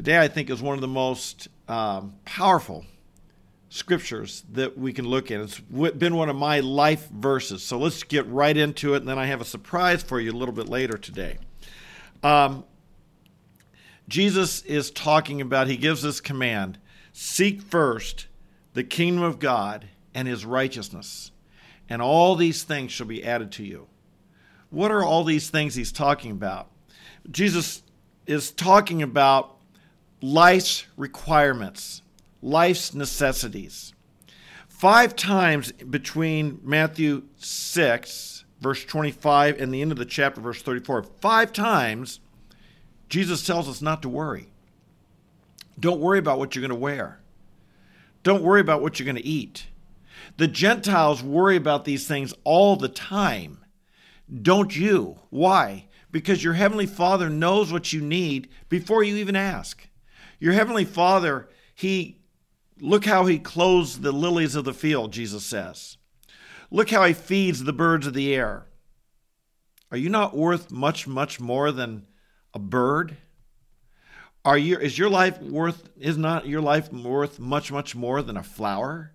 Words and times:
Today, 0.00 0.18
I 0.18 0.28
think, 0.28 0.48
is 0.48 0.62
one 0.62 0.76
of 0.76 0.80
the 0.80 0.88
most 0.88 1.48
um, 1.68 2.14
powerful 2.24 2.86
scriptures 3.68 4.44
that 4.52 4.78
we 4.78 4.94
can 4.94 5.06
look 5.06 5.30
at. 5.30 5.40
It's 5.42 5.60
been 5.60 6.16
one 6.16 6.30
of 6.30 6.36
my 6.36 6.60
life 6.60 7.06
verses. 7.10 7.62
So 7.62 7.78
let's 7.78 8.02
get 8.02 8.26
right 8.28 8.56
into 8.56 8.94
it, 8.94 9.00
and 9.00 9.08
then 9.08 9.18
I 9.18 9.26
have 9.26 9.42
a 9.42 9.44
surprise 9.44 10.02
for 10.02 10.18
you 10.18 10.30
a 10.30 10.32
little 10.32 10.54
bit 10.54 10.70
later 10.70 10.96
today. 10.96 11.36
Um, 12.22 12.64
Jesus 14.08 14.62
is 14.62 14.90
talking 14.90 15.42
about, 15.42 15.66
he 15.66 15.76
gives 15.76 16.00
this 16.00 16.22
command 16.22 16.78
seek 17.12 17.60
first 17.60 18.26
the 18.72 18.84
kingdom 18.84 19.22
of 19.22 19.38
God 19.38 19.86
and 20.14 20.26
his 20.26 20.46
righteousness, 20.46 21.30
and 21.90 22.00
all 22.00 22.36
these 22.36 22.62
things 22.62 22.90
shall 22.90 23.06
be 23.06 23.22
added 23.22 23.52
to 23.52 23.64
you. 23.64 23.86
What 24.70 24.92
are 24.92 25.04
all 25.04 25.24
these 25.24 25.50
things 25.50 25.74
he's 25.74 25.92
talking 25.92 26.30
about? 26.30 26.70
Jesus 27.30 27.82
is 28.26 28.50
talking 28.50 29.02
about 29.02 29.58
life's 30.20 30.86
requirements, 30.96 32.02
life's 32.42 32.94
necessities. 32.94 33.94
Five 34.68 35.14
times 35.14 35.72
between 35.72 36.60
Matthew 36.62 37.24
6, 37.36 38.44
verse 38.60 38.84
25, 38.84 39.60
and 39.60 39.72
the 39.72 39.82
end 39.82 39.92
of 39.92 39.98
the 39.98 40.04
chapter, 40.04 40.40
verse 40.40 40.62
34, 40.62 41.02
five 41.02 41.52
times 41.52 42.20
Jesus 43.08 43.44
tells 43.44 43.68
us 43.68 43.82
not 43.82 44.02
to 44.02 44.08
worry. 44.08 44.48
Don't 45.78 46.00
worry 46.00 46.18
about 46.18 46.38
what 46.38 46.54
you're 46.54 46.60
going 46.60 46.70
to 46.70 46.74
wear. 46.76 47.20
Don't 48.22 48.42
worry 48.42 48.60
about 48.60 48.82
what 48.82 48.98
you're 48.98 49.04
going 49.04 49.16
to 49.16 49.26
eat. 49.26 49.66
The 50.36 50.48
Gentiles 50.48 51.22
worry 51.22 51.56
about 51.56 51.84
these 51.84 52.06
things 52.06 52.32
all 52.44 52.76
the 52.76 52.88
time. 52.88 53.64
Don't 54.42 54.76
you? 54.76 55.18
Why? 55.30 55.86
Because 56.12 56.44
your 56.44 56.54
Heavenly 56.54 56.86
Father 56.86 57.28
knows 57.28 57.72
what 57.72 57.92
you 57.92 58.00
need 58.00 58.48
before 58.68 59.02
you 59.02 59.16
even 59.16 59.36
ask. 59.36 59.88
Your 60.40 60.54
Heavenly 60.54 60.84
Father, 60.84 61.48
He 61.74 62.18
look 62.80 63.04
how 63.04 63.26
He 63.26 63.38
clothes 63.38 64.00
the 64.00 64.10
lilies 64.10 64.56
of 64.56 64.64
the 64.64 64.74
field, 64.74 65.12
Jesus 65.12 65.44
says. 65.44 65.98
Look 66.70 66.90
how 66.90 67.04
He 67.04 67.12
feeds 67.12 67.62
the 67.62 67.72
birds 67.72 68.06
of 68.06 68.14
the 68.14 68.34
air. 68.34 68.66
Are 69.90 69.98
you 69.98 70.08
not 70.08 70.36
worth 70.36 70.70
much, 70.70 71.06
much 71.06 71.38
more 71.38 71.70
than 71.70 72.06
a 72.54 72.58
bird? 72.58 73.16
Are 74.44 74.56
you 74.56 74.78
is 74.78 74.98
your 74.98 75.10
life 75.10 75.40
worth 75.42 75.90
is 75.98 76.16
not 76.16 76.46
your 76.46 76.62
life 76.62 76.90
worth 76.92 77.38
much, 77.38 77.70
much 77.70 77.94
more 77.94 78.22
than 78.22 78.36
a 78.36 78.42
flower? 78.42 79.12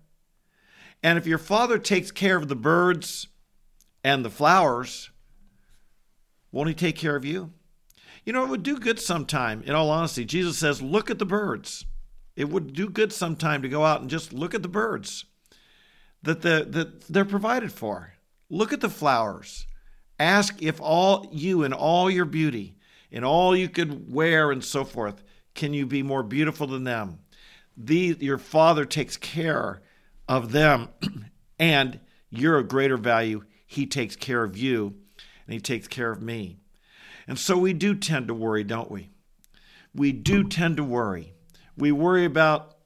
And 1.02 1.18
if 1.18 1.26
your 1.26 1.38
father 1.38 1.78
takes 1.78 2.10
care 2.10 2.36
of 2.36 2.48
the 2.48 2.56
birds 2.56 3.26
and 4.04 4.24
the 4.24 4.30
flowers, 4.30 5.10
won't 6.52 6.68
he 6.68 6.74
take 6.74 6.96
care 6.96 7.16
of 7.16 7.24
you? 7.24 7.52
You 8.26 8.32
know, 8.32 8.42
it 8.42 8.50
would 8.50 8.64
do 8.64 8.78
good 8.78 8.98
sometime, 8.98 9.62
in 9.62 9.74
all 9.74 9.88
honesty. 9.88 10.24
Jesus 10.24 10.58
says, 10.58 10.82
look 10.82 11.10
at 11.10 11.20
the 11.20 11.24
birds. 11.24 11.86
It 12.34 12.50
would 12.50 12.74
do 12.74 12.90
good 12.90 13.12
sometime 13.12 13.62
to 13.62 13.68
go 13.68 13.84
out 13.84 14.00
and 14.00 14.10
just 14.10 14.32
look 14.32 14.52
at 14.52 14.62
the 14.62 14.68
birds 14.68 15.24
that, 16.24 16.42
the, 16.42 16.66
that 16.68 17.02
they're 17.02 17.24
provided 17.24 17.72
for. 17.72 18.14
Look 18.50 18.72
at 18.72 18.80
the 18.80 18.90
flowers. 18.90 19.66
Ask 20.18 20.60
if 20.60 20.80
all 20.80 21.28
you 21.32 21.62
and 21.62 21.72
all 21.72 22.10
your 22.10 22.24
beauty 22.24 22.76
and 23.12 23.24
all 23.24 23.56
you 23.56 23.68
could 23.68 24.12
wear 24.12 24.50
and 24.50 24.62
so 24.62 24.84
forth, 24.84 25.22
can 25.54 25.72
you 25.72 25.86
be 25.86 26.02
more 26.02 26.24
beautiful 26.24 26.66
than 26.66 26.82
them? 26.82 27.20
The, 27.76 28.16
your 28.20 28.38
Father 28.38 28.84
takes 28.84 29.16
care 29.16 29.82
of 30.28 30.50
them, 30.50 30.88
and 31.58 32.00
you're 32.30 32.58
of 32.58 32.68
greater 32.68 32.96
value. 32.96 33.44
He 33.66 33.86
takes 33.86 34.16
care 34.16 34.42
of 34.42 34.56
you, 34.56 34.96
and 35.46 35.54
He 35.54 35.60
takes 35.60 35.86
care 35.86 36.10
of 36.10 36.20
me. 36.20 36.58
And 37.26 37.38
so 37.38 37.56
we 37.58 37.72
do 37.72 37.94
tend 37.94 38.28
to 38.28 38.34
worry, 38.34 38.64
don't 38.64 38.90
we? 38.90 39.10
We 39.94 40.12
do 40.12 40.44
tend 40.44 40.76
to 40.76 40.84
worry. 40.84 41.34
We 41.76 41.92
worry 41.92 42.24
about 42.24 42.76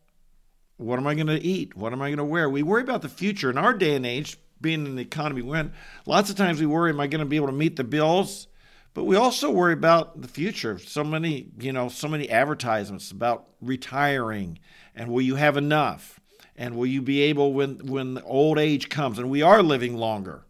what 0.77 0.99
am 0.99 1.07
I 1.07 1.15
going 1.15 1.27
to 1.27 1.41
eat? 1.41 1.77
What 1.77 1.93
am 1.93 2.01
I 2.01 2.09
going 2.09 2.19
to 2.19 2.25
wear? 2.25 2.49
We 2.49 2.63
worry 2.63 2.83
about 2.83 3.03
the 3.03 3.09
future. 3.09 3.51
In 3.51 3.59
our 3.59 3.75
day 3.75 3.95
and 3.95 4.07
age, 4.07 4.39
being 4.61 4.87
in 4.87 4.97
the 4.97 5.03
economy 5.03 5.43
when 5.43 5.73
lots 6.07 6.31
of 6.31 6.37
times 6.37 6.61
we 6.61 6.67
worry, 6.67 6.91
am 6.91 7.01
I 7.01 7.07
going 7.07 7.21
to 7.21 7.27
be 7.27 7.37
able 7.37 7.49
to 7.49 7.53
meet 7.53 7.77
the 7.77 7.85
bills? 7.85 8.47
But 8.93 9.05
we 9.05 9.17
also 9.17 9.51
worry 9.51 9.73
about 9.73 10.21
the 10.21 10.29
future. 10.29 10.79
So 10.79 11.05
many, 11.05 11.49
you 11.59 11.73
know, 11.73 11.89
so 11.89 12.09
many 12.09 12.29
advertisements 12.29 13.11
about 13.11 13.49
retiring 13.61 14.59
and 14.95 15.11
will 15.11 15.23
you 15.23 15.37
have 15.37 15.57
enough? 15.57 16.19
And 16.57 16.77
will 16.77 16.87
you 16.87 17.01
be 17.01 17.23
able 17.23 17.55
when 17.55 17.87
when 17.87 18.19
old 18.19 18.59
age 18.59 18.89
comes 18.91 19.19
and 19.19 19.31
we 19.31 19.41
are 19.41 19.63
living 19.63 19.97
longer? 19.97 20.45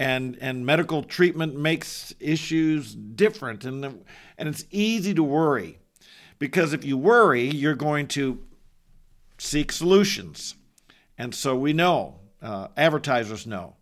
And 0.00 0.38
and 0.40 0.64
medical 0.64 1.02
treatment 1.02 1.56
makes 1.56 2.14
issues 2.20 2.94
different 2.94 3.64
and 3.64 4.04
and 4.36 4.48
it's 4.48 4.64
easy 4.70 5.12
to 5.14 5.22
worry. 5.22 5.78
Because 6.38 6.72
if 6.72 6.84
you 6.84 6.96
worry, 6.96 7.48
you're 7.48 7.74
going 7.74 8.06
to 8.08 8.38
seek 9.38 9.72
solutions. 9.72 10.54
And 11.16 11.34
so 11.34 11.56
we 11.56 11.72
know, 11.72 12.20
uh, 12.40 12.68
advertisers 12.76 13.46
know, 13.46 13.74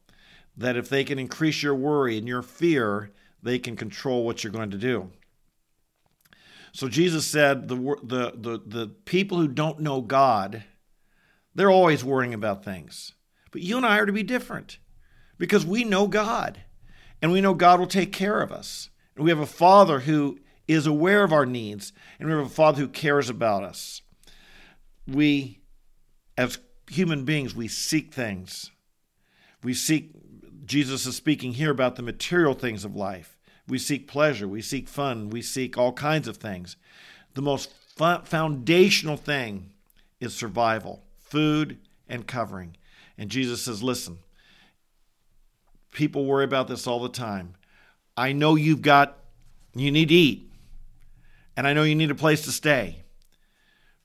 that 0.56 0.76
if 0.76 0.88
they 0.88 1.04
can 1.04 1.18
increase 1.18 1.62
your 1.62 1.74
worry 1.74 2.16
and 2.16 2.26
your 2.26 2.42
fear, 2.42 3.12
they 3.42 3.58
can 3.58 3.76
control 3.76 4.24
what 4.24 4.42
you're 4.42 4.52
going 4.52 4.70
to 4.70 4.78
do. 4.78 5.10
So 6.72 6.88
Jesus 6.88 7.26
said 7.26 7.68
the, 7.68 7.76
the, 8.02 8.32
the, 8.34 8.62
the 8.66 8.86
people 9.04 9.38
who 9.38 9.48
don't 9.48 9.80
know 9.80 10.00
God, 10.00 10.64
they're 11.54 11.70
always 11.70 12.04
worrying 12.04 12.34
about 12.34 12.64
things. 12.64 13.12
But 13.50 13.62
you 13.62 13.76
and 13.76 13.86
I 13.86 13.98
are 13.98 14.06
to 14.06 14.12
be 14.12 14.22
different 14.22 14.78
because 15.38 15.66
we 15.66 15.84
know 15.84 16.06
God 16.06 16.60
and 17.20 17.32
we 17.32 17.40
know 17.40 17.54
God 17.54 17.80
will 17.80 17.86
take 17.86 18.12
care 18.12 18.40
of 18.40 18.52
us. 18.52 18.90
And 19.14 19.24
we 19.24 19.30
have 19.30 19.40
a 19.40 19.46
Father 19.46 20.00
who 20.00 20.38
is 20.68 20.86
aware 20.86 21.24
of 21.24 21.32
our 21.32 21.46
needs 21.46 21.92
and 22.18 22.28
we 22.28 22.34
have 22.34 22.46
a 22.46 22.50
Father 22.50 22.80
who 22.80 22.88
cares 22.88 23.30
about 23.30 23.62
us. 23.62 24.02
We, 25.06 25.60
as 26.36 26.58
human 26.90 27.24
beings, 27.24 27.54
we 27.54 27.68
seek 27.68 28.12
things. 28.12 28.70
We 29.62 29.74
seek, 29.74 30.12
Jesus 30.64 31.06
is 31.06 31.16
speaking 31.16 31.52
here 31.52 31.70
about 31.70 31.96
the 31.96 32.02
material 32.02 32.54
things 32.54 32.84
of 32.84 32.94
life. 32.96 33.36
We 33.68 33.78
seek 33.78 34.06
pleasure, 34.06 34.46
we 34.46 34.62
seek 34.62 34.88
fun, 34.88 35.30
we 35.30 35.42
seek 35.42 35.76
all 35.76 35.92
kinds 35.92 36.28
of 36.28 36.36
things. 36.36 36.76
The 37.34 37.42
most 37.42 37.72
foundational 37.96 39.16
thing 39.16 39.70
is 40.20 40.34
survival, 40.34 41.02
food, 41.18 41.78
and 42.08 42.26
covering. 42.26 42.76
And 43.18 43.30
Jesus 43.30 43.62
says, 43.62 43.82
Listen, 43.82 44.18
people 45.96 46.24
worry 46.24 46.44
about 46.44 46.68
this 46.68 46.86
all 46.86 47.00
the 47.00 47.08
time. 47.08 47.54
I 48.16 48.32
know 48.32 48.54
you've 48.54 48.82
got, 48.82 49.18
you 49.74 49.90
need 49.90 50.10
to 50.10 50.14
eat, 50.14 50.52
and 51.56 51.66
I 51.66 51.72
know 51.72 51.82
you 51.82 51.96
need 51.96 52.10
a 52.10 52.14
place 52.14 52.42
to 52.42 52.52
stay, 52.52 53.04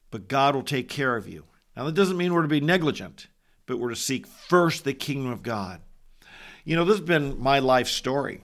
but 0.09 0.27
God 0.27 0.55
will 0.55 0.63
take 0.63 0.89
care 0.89 1.15
of 1.15 1.29
you. 1.29 1.45
Now, 1.77 1.85
that 1.85 1.93
doesn't 1.93 2.17
mean 2.17 2.33
we're 2.33 2.41
to 2.41 2.47
be 2.47 2.61
negligent, 2.61 3.27
but 3.67 3.77
we're 3.77 3.89
to 3.89 3.95
seek 3.95 4.25
first 4.25 4.83
the 4.83 4.93
kingdom 4.93 5.31
of 5.31 5.43
God. 5.43 5.81
You 6.65 6.75
know, 6.75 6.85
this 6.85 6.97
has 6.97 7.05
been 7.05 7.39
my 7.39 7.59
life 7.59 7.87
story 7.87 8.41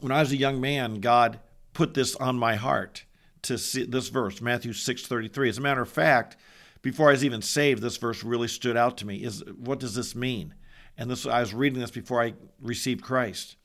when 0.00 0.12
I 0.12 0.20
was 0.20 0.32
a 0.32 0.36
young 0.36 0.60
man, 0.60 1.00
God 1.00 1.40
put 1.72 1.94
this 1.94 2.14
on 2.16 2.38
my 2.38 2.56
heart 2.56 3.04
to 3.42 3.58
see 3.58 3.84
this 3.84 4.08
verse, 4.08 4.40
Matthew 4.40 4.72
6:33. 4.72 5.48
As 5.48 5.58
a 5.58 5.60
matter 5.60 5.82
of 5.82 5.88
fact, 5.88 6.36
before 6.82 7.08
I 7.08 7.12
was 7.12 7.24
even 7.24 7.42
saved, 7.42 7.82
this 7.82 7.96
verse 7.96 8.22
really 8.24 8.48
stood 8.48 8.76
out 8.76 8.96
to 8.98 9.06
me. 9.06 9.22
Is 9.22 9.42
what 9.56 9.80
does 9.80 9.94
this 9.94 10.14
mean? 10.14 10.54
And 10.98 11.08
this 11.08 11.24
I 11.24 11.40
was 11.40 11.54
reading 11.54 11.78
this 11.78 11.92
before 11.92 12.22
I 12.22 12.34
received 12.60 13.02
Christ. 13.02 13.56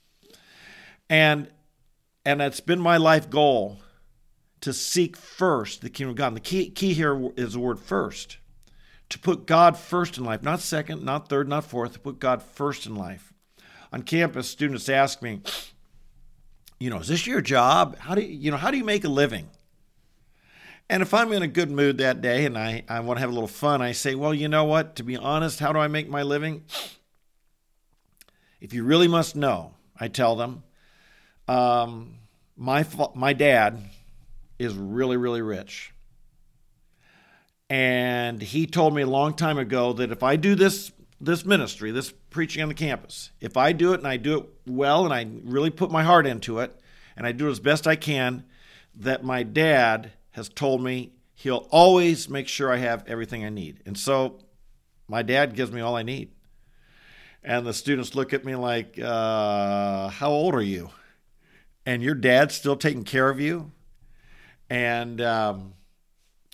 And 1.09 1.49
and 2.23 2.41
it's 2.41 2.61
been 2.61 2.79
my 2.79 2.97
life 2.97 3.29
goal 3.29 3.79
to 4.61 4.71
seek 4.71 5.17
first 5.17 5.81
the 5.81 5.89
kingdom 5.89 6.11
of 6.11 6.15
God. 6.15 6.27
And 6.27 6.35
the 6.37 6.41
key 6.41 6.69
key 6.69 6.93
here 6.93 7.31
is 7.35 7.53
the 7.53 7.59
word 7.59 7.79
first. 7.79 8.37
To 9.09 9.19
put 9.19 9.45
God 9.45 9.77
first 9.77 10.17
in 10.17 10.23
life, 10.23 10.41
not 10.41 10.59
second, 10.59 11.03
not 11.03 11.27
third, 11.27 11.49
not 11.49 11.65
fourth, 11.65 11.93
to 11.93 11.99
put 11.99 12.19
God 12.19 12.41
first 12.41 12.85
in 12.85 12.95
life. 12.95 13.33
On 13.91 14.01
campus, 14.01 14.47
students 14.47 14.89
ask 14.89 15.21
me, 15.21 15.41
you 16.79 16.89
know, 16.89 16.99
is 16.99 17.09
this 17.09 17.27
your 17.27 17.41
job? 17.41 17.97
How 17.99 18.15
do 18.15 18.21
you, 18.21 18.27
you 18.27 18.51
know, 18.51 18.57
how 18.57 18.71
do 18.71 18.77
you 18.77 18.83
make 18.83 19.03
a 19.03 19.09
living? 19.09 19.49
And 20.89 21.03
if 21.03 21.13
I'm 21.13 21.31
in 21.31 21.43
a 21.43 21.47
good 21.47 21.69
mood 21.69 21.99
that 21.99 22.21
day 22.21 22.45
and 22.45 22.57
I, 22.57 22.83
I 22.89 23.01
want 23.01 23.17
to 23.17 23.21
have 23.21 23.29
a 23.29 23.33
little 23.33 23.47
fun, 23.47 23.81
I 23.81 23.91
say, 23.91 24.15
well, 24.15 24.33
you 24.33 24.47
know 24.47 24.63
what? 24.63 24.95
To 24.95 25.03
be 25.03 25.15
honest, 25.15 25.59
how 25.59 25.71
do 25.71 25.79
I 25.79 25.87
make 25.87 26.09
my 26.09 26.23
living? 26.23 26.63
If 28.63 28.71
you 28.71 28.85
really 28.85 29.09
must 29.09 29.35
know, 29.35 29.73
I 29.99 30.07
tell 30.07 30.37
them, 30.37 30.63
um, 31.49 32.15
my, 32.55 32.85
my 33.13 33.33
dad 33.33 33.83
is 34.57 34.73
really, 34.73 35.17
really 35.17 35.41
rich. 35.41 35.93
And 37.69 38.41
he 38.41 38.65
told 38.65 38.95
me 38.95 39.01
a 39.01 39.07
long 39.07 39.33
time 39.33 39.57
ago 39.57 39.91
that 39.91 40.13
if 40.13 40.23
I 40.23 40.37
do 40.37 40.55
this 40.55 40.93
this 41.19 41.45
ministry, 41.45 41.91
this 41.91 42.13
preaching 42.29 42.61
on 42.61 42.69
the 42.69 42.73
campus, 42.73 43.31
if 43.41 43.57
I 43.57 43.73
do 43.73 43.93
it 43.93 43.99
and 43.99 44.07
I 44.07 44.15
do 44.15 44.39
it 44.39 44.49
well 44.65 45.03
and 45.03 45.13
I 45.13 45.27
really 45.43 45.69
put 45.69 45.91
my 45.91 46.03
heart 46.03 46.25
into 46.25 46.59
it 46.59 46.77
and 47.17 47.27
I 47.27 47.33
do 47.33 47.47
it 47.47 47.51
as 47.51 47.59
best 47.59 47.85
I 47.85 47.97
can, 47.97 48.45
that 48.95 49.25
my 49.25 49.43
dad 49.43 50.11
has 50.31 50.47
told 50.47 50.81
me 50.81 51.11
he'll 51.33 51.67
always 51.69 52.29
make 52.29 52.47
sure 52.47 52.71
I 52.71 52.77
have 52.77 53.05
everything 53.07 53.43
I 53.43 53.49
need. 53.49 53.81
And 53.85 53.97
so 53.97 54.39
my 55.07 55.21
dad 55.21 55.55
gives 55.55 55.71
me 55.71 55.81
all 55.81 55.95
I 55.97 56.03
need. 56.03 56.32
And 57.43 57.67
the 57.67 57.73
students 57.73 58.15
look 58.15 58.31
at 58.31 58.45
me 58.45 58.55
like, 58.55 58.97
uh, 58.99 60.07
How 60.07 60.29
old 60.29 60.55
are 60.55 60.61
you? 60.61 60.89
And 61.85 62.01
your 62.01 62.15
dad's 62.15 62.55
still 62.55 62.77
taking 62.77 63.03
care 63.03 63.29
of 63.29 63.39
you? 63.39 63.71
And 64.69 65.19
um, 65.19 65.73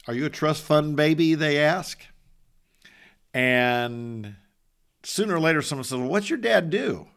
are 0.07 0.13
you 0.13 0.25
a 0.25 0.29
trust 0.29 0.63
fund 0.63 0.95
baby? 0.95 1.35
They 1.35 1.59
ask. 1.59 2.01
And 3.33 4.35
sooner 5.03 5.35
or 5.35 5.39
later, 5.39 5.61
someone 5.61 5.83
says, 5.83 5.99
well, 5.99 6.09
What's 6.09 6.29
your 6.29 6.39
dad 6.39 6.69
do? 6.69 7.07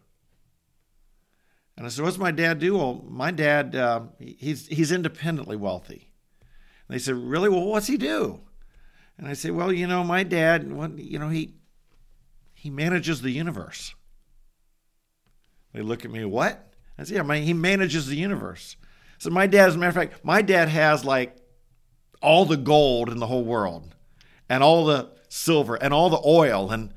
And 1.76 1.86
I 1.86 1.88
said, 1.88 2.04
What's 2.04 2.19
my 2.19 2.30
dad 2.30 2.58
do? 2.58 2.76
Well, 2.76 3.04
my 3.08 3.30
dad, 3.30 3.74
uh, 3.74 4.02
he's, 4.19 4.69
he's 4.69 4.92
independently 4.92 5.56
wealthy. 5.56 6.12
And 6.86 6.94
they 6.94 6.98
said, 6.98 7.14
Really? 7.14 7.48
Well, 7.48 7.64
what's 7.64 7.86
he 7.86 7.96
do? 7.96 8.40
And 9.16 9.26
I 9.26 9.32
said, 9.32 9.52
Well, 9.52 9.72
you 9.72 9.86
know, 9.86 10.04
my 10.04 10.24
dad, 10.24 10.64
you 10.96 11.19
know, 11.19 11.30
he, 11.30 11.54
he 12.62 12.70
manages 12.70 13.22
the 13.22 13.32
universe. 13.32 13.92
They 15.74 15.82
look 15.82 16.04
at 16.04 16.12
me, 16.12 16.24
What? 16.24 16.72
I 16.96 17.02
said, 17.02 17.16
Yeah, 17.16 17.22
my, 17.22 17.38
he 17.38 17.54
manages 17.54 18.06
the 18.06 18.14
universe. 18.14 18.76
So 19.18 19.30
my 19.30 19.48
dad, 19.48 19.70
as 19.70 19.74
a 19.74 19.78
matter 19.78 19.88
of 19.88 19.94
fact, 20.10 20.24
my 20.24 20.42
dad 20.42 20.68
has 20.68 21.04
like 21.04 21.36
all 22.20 22.44
the 22.44 22.56
gold 22.56 23.08
in 23.08 23.18
the 23.18 23.26
whole 23.26 23.44
world 23.44 23.96
and 24.48 24.62
all 24.62 24.84
the 24.84 25.10
silver 25.28 25.74
and 25.74 25.92
all 25.92 26.08
the 26.08 26.22
oil 26.24 26.70
and 26.70 26.94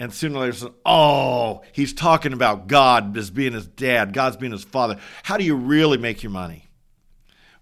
and 0.00 0.12
sooner 0.12 0.40
or 0.40 0.46
later 0.46 0.70
oh, 0.84 1.62
he's 1.70 1.92
talking 1.92 2.32
about 2.32 2.66
God 2.66 3.16
as 3.16 3.30
being 3.30 3.52
his 3.52 3.68
dad, 3.68 4.12
God's 4.12 4.36
being 4.36 4.50
his 4.50 4.64
father. 4.64 4.98
How 5.22 5.36
do 5.36 5.44
you 5.44 5.54
really 5.54 5.96
make 5.96 6.24
your 6.24 6.32
money? 6.32 6.66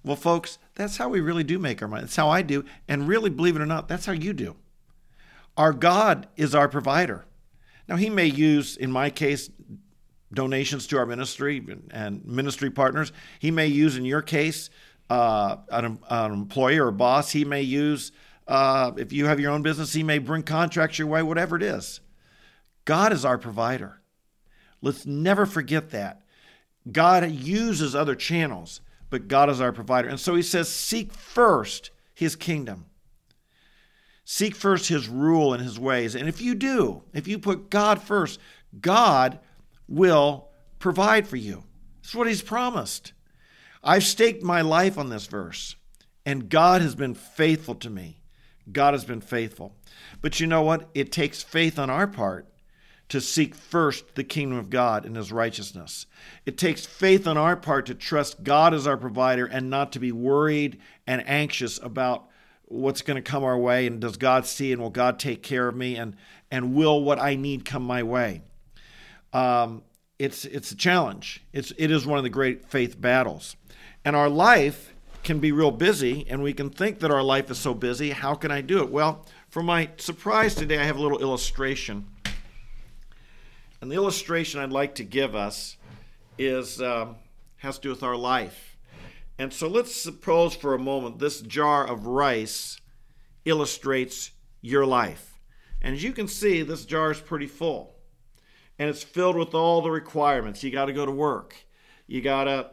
Well, 0.03 0.17
folks, 0.17 0.57
that's 0.75 0.97
how 0.97 1.11
we 1.11 1.21
really 1.21 1.45
do 1.45 1.59
make 1.59 1.83
our 1.83 1.89
money. 1.89 2.05
That's 2.05 2.17
how 2.17 2.31
I 2.31 2.41
do. 2.41 2.65
And 2.89 3.07
really, 3.07 3.29
believe 3.29 3.57
it 3.57 3.63
or 3.63 3.67
not, 3.67 3.89
that's 3.89 4.07
how 4.07 4.13
you 4.13 4.33
do. 4.33 4.57
Our 5.57 5.73
God 5.73 6.29
is 6.37 6.55
our 6.55 6.69
provider. 6.69 7.26
Now, 7.89 7.97
he 7.97 8.11
may 8.11 8.27
use, 8.27 8.77
in 8.77 8.91
my 8.91 9.11
case, 9.11 9.51
donations 10.33 10.87
to 10.89 10.99
our 10.99 11.07
ministry 11.07 11.65
and 11.91 12.25
ministry 12.25 12.71
partners. 12.71 13.13
He 13.39 13.51
may 13.51 13.69
use, 13.69 13.97
in 13.97 14.05
your 14.05 14.23
case, 14.23 14.71
uh, 15.09 15.57
an, 15.71 15.99
an, 16.09 16.33
employer 16.33 16.87
or 16.87 16.91
boss. 16.91 17.31
He 17.31 17.45
may 17.45 17.63
use, 17.63 18.13
uh, 18.49 18.93
if 18.97 19.13
you 19.13 19.27
have 19.27 19.39
your 19.39 19.53
own 19.53 19.63
business, 19.63 19.93
he 19.93 20.03
may 20.03 20.19
bring 20.19 20.43
contracts 20.43 20.99
your 20.99 21.09
way, 21.09 21.23
whatever 21.23 21.57
it 21.57 21.63
is. 21.63 22.01
God 22.85 23.13
is 23.13 23.25
our 23.25 23.39
provider. 23.39 24.01
Let's 24.83 25.07
never 25.07 25.47
forget 25.47 25.91
that. 25.91 26.23
God 26.91 27.29
uses 27.31 27.95
other 27.95 28.15
channels, 28.15 28.81
but 29.11 29.29
God 29.29 29.51
is 29.51 29.61
our 29.61 29.73
provider. 29.73 30.09
And 30.09 30.21
so 30.21 30.35
he 30.35 30.43
says, 30.43 30.69
seek 30.69 31.13
first 31.13 31.91
his 32.15 32.37
kingdom. 32.37 32.87
Seek 34.29 34.57
first 34.57 34.89
his 34.89 35.09
rule 35.09 35.55
and 35.55 35.63
his 35.63 35.79
ways. 35.79 36.17
And 36.17 36.29
if 36.29 36.41
you 36.41 36.57
do, 36.57 37.05
if 37.15 37.29
you 37.29 37.39
put 37.39 37.71
God 37.71 38.03
first, 38.03 38.41
God 38.81 39.39
will 39.87 40.49
provide 40.81 41.29
for 41.29 41.37
you. 41.37 41.63
That's 42.03 42.15
what 42.17 42.27
he's 42.27 42.43
promised. 42.43 43.13
I've 43.85 44.03
staked 44.03 44.43
my 44.43 44.63
life 44.63 44.99
on 44.99 45.11
this 45.11 45.29
verse, 45.29 45.77
and 46.27 46.49
God 46.49 46.83
has 46.83 46.97
been 46.97 47.15
faithful 47.15 47.77
to 47.77 47.89
me. 47.89 48.21
God 48.73 48.95
has 48.95 49.05
been 49.05 49.21
faithful. 49.21 49.77
But 50.21 50.41
you 50.41 50.49
know 50.49 50.63
what? 50.63 50.91
It 50.93 51.13
takes 51.13 51.45
faith 51.45 51.79
on 51.79 51.89
our 51.89 52.09
part 52.09 52.49
to 53.11 53.21
seek 53.21 53.55
first 53.55 54.17
the 54.17 54.25
kingdom 54.25 54.59
of 54.59 54.71
God 54.71 55.07
and 55.07 55.15
his 55.15 55.31
righteousness. 55.31 56.07
It 56.45 56.59
takes 56.59 56.85
faith 56.85 57.29
on 57.29 57.37
our 57.37 57.55
part 57.55 57.87
to 57.87 57.95
trust 57.95 58.43
God 58.43 58.75
as 58.75 58.89
our 58.89 58.97
provider 58.97 59.47
and 59.47 59.71
not 59.71 59.93
to 59.93 60.01
be 60.01 60.11
worried 60.11 60.81
and 61.07 61.23
anxious 61.29 61.79
about 61.81 62.27
what's 62.67 63.03
going 63.03 63.17
to 63.17 63.23
come 63.23 63.45
our 63.45 63.57
way 63.57 63.87
and 63.87 64.01
does 64.01 64.17
God 64.17 64.47
see 64.47 64.73
and 64.73 64.83
will 64.83 64.91
God 64.91 65.19
take 65.19 65.43
care 65.43 65.69
of 65.69 65.77
me 65.77 65.97
and 65.97 66.17
and 66.51 66.75
will 66.75 67.03
what 67.03 67.19
I 67.19 67.35
need 67.35 67.65
come 67.65 67.83
my 67.83 68.03
way. 68.03 68.43
Um, 69.33 69.83
it's 70.19 70.45
it's 70.45 70.71
a 70.71 70.77
challenge. 70.77 71.45
It's 71.53 71.73
it 71.77 71.91
is 71.91 72.07
one 72.07 72.19
of 72.19 72.25
the 72.25 72.31
great 72.31 72.67
faith 72.67 73.01
battles, 73.01 73.57
and 74.05 74.17
our 74.17 74.29
life 74.29 74.95
can 75.23 75.41
be 75.41 75.53
real 75.53 75.73
busy, 75.73 76.25
and 76.29 76.43
we 76.43 76.53
can 76.53 76.71
think 76.71 77.01
that 77.01 77.11
our 77.11 77.23
life 77.23 77.51
is 77.51 77.59
so 77.59 77.75
busy. 77.75 78.11
How 78.11 78.35
can 78.35 78.51
I 78.51 78.61
do 78.61 78.79
it? 78.79 78.91
Well, 78.91 79.27
for 79.49 79.63
my 79.63 79.91
surprise 79.97 80.55
today, 80.55 80.79
I 80.79 80.85
have 80.85 80.97
a 80.97 81.03
little 81.03 81.19
illustration, 81.19 82.07
and 83.81 83.91
the 83.91 83.97
illustration 83.97 84.61
I'd 84.61 84.71
like 84.71 84.95
to 84.97 85.05
give 85.05 85.35
us 85.35 85.77
is 86.39 86.81
um, 86.81 87.17
has 87.59 87.77
to 87.77 87.83
do 87.83 87.91
with 87.91 88.03
our 88.03 88.17
life. 88.17 88.76
And 89.39 89.53
so 89.53 89.69
let's 89.69 89.95
suppose 89.95 90.55
for 90.55 90.75
a 90.75 90.79
moment 90.79 91.19
this 91.19 91.41
jar 91.41 91.87
of 91.87 92.07
rice 92.07 92.81
illustrates 93.45 94.33
your 94.63 94.87
life. 94.87 95.39
And 95.83 95.95
as 95.95 96.03
you 96.03 96.13
can 96.13 96.27
see, 96.27 96.63
this 96.63 96.85
jar 96.85 97.11
is 97.11 97.21
pretty 97.21 97.47
full 97.47 97.97
and 98.79 98.89
it's 98.91 99.03
filled 99.03 99.37
with 99.37 99.55
all 99.55 99.83
the 99.83 99.91
requirements. 99.91 100.63
You 100.63 100.71
got 100.71 100.87
to 100.87 100.93
go 100.93 101.07
to 101.07 101.13
work. 101.13 101.55
You 102.07 102.21
got 102.21 102.45
to 102.45 102.71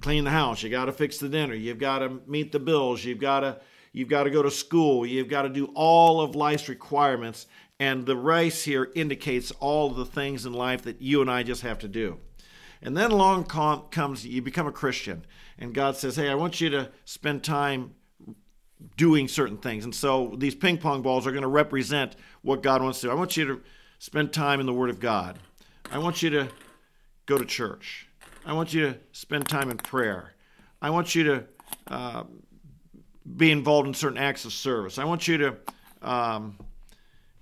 clean 0.00 0.24
the 0.24 0.30
house. 0.30 0.62
You 0.62 0.70
got 0.70 0.86
to 0.86 0.92
fix 0.92 1.18
the 1.18 1.28
dinner. 1.28 1.54
You've 1.54 1.78
got 1.78 2.00
to 2.00 2.20
meet 2.26 2.52
the 2.52 2.58
bills. 2.58 3.04
You've 3.04 3.20
got 3.20 3.40
to 3.40 3.60
you've 3.92 4.08
got 4.08 4.24
to 4.24 4.30
go 4.30 4.42
to 4.42 4.50
school. 4.50 5.06
You've 5.06 5.28
got 5.28 5.42
to 5.42 5.48
do 5.48 5.66
all 5.74 6.20
of 6.20 6.34
life's 6.34 6.68
requirements. 6.68 7.46
And 7.78 8.06
the 8.06 8.16
rice 8.16 8.62
here 8.62 8.90
indicates 8.94 9.50
all 9.52 9.90
the 9.90 10.04
things 10.04 10.46
in 10.46 10.52
life 10.52 10.82
that 10.82 11.02
you 11.02 11.20
and 11.20 11.30
I 11.30 11.42
just 11.42 11.62
have 11.62 11.78
to 11.80 11.88
do. 11.88 12.18
And 12.82 12.96
then 12.96 13.12
along 13.12 13.44
comes 13.44 14.26
you 14.26 14.42
become 14.42 14.66
a 14.66 14.72
Christian, 14.72 15.24
and 15.58 15.72
God 15.72 15.96
says, 15.96 16.16
"Hey, 16.16 16.28
I 16.28 16.34
want 16.34 16.60
you 16.60 16.68
to 16.70 16.90
spend 17.04 17.44
time 17.44 17.94
doing 18.96 19.28
certain 19.28 19.56
things." 19.56 19.84
And 19.84 19.94
so 19.94 20.34
these 20.36 20.54
ping 20.54 20.78
pong 20.78 21.02
balls 21.02 21.26
are 21.26 21.30
going 21.30 21.42
to 21.42 21.48
represent 21.48 22.16
what 22.42 22.62
God 22.62 22.82
wants 22.82 23.00
to 23.00 23.06
do. 23.06 23.12
I 23.12 23.14
want 23.14 23.36
you 23.36 23.44
to 23.46 23.60
spend 23.98 24.32
time 24.32 24.58
in 24.58 24.66
the 24.66 24.72
Word 24.72 24.90
of 24.90 24.98
God. 24.98 25.38
I 25.92 25.98
want 25.98 26.22
you 26.22 26.30
to 26.30 26.48
go 27.26 27.38
to 27.38 27.44
church. 27.44 28.08
I 28.44 28.52
want 28.52 28.74
you 28.74 28.88
to 28.88 28.98
spend 29.12 29.48
time 29.48 29.70
in 29.70 29.76
prayer. 29.76 30.34
I 30.80 30.90
want 30.90 31.14
you 31.14 31.24
to 31.24 31.44
uh, 31.86 32.24
be 33.36 33.52
involved 33.52 33.86
in 33.86 33.94
certain 33.94 34.18
acts 34.18 34.44
of 34.44 34.52
service. 34.52 34.98
I 34.98 35.04
want 35.04 35.28
you 35.28 35.38
to, 35.38 35.56
um, 36.02 36.58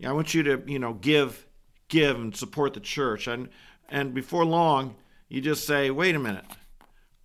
I 0.05 0.13
want 0.13 0.35
you 0.35 0.43
to, 0.43 0.63
you 0.67 0.79
know, 0.79 0.93
give, 0.93 1.47
give 1.89 2.17
and 2.17 2.37
support 2.37 2.75
the 2.75 2.81
church. 2.81 3.27
And 3.27 3.49
and 3.89 4.15
before 4.15 4.45
long, 4.45 4.95
you 5.31 5.41
just 5.41 5.67
say, 5.67 5.91
wait 5.91 6.17
a 6.17 6.19
minute, 6.19 6.45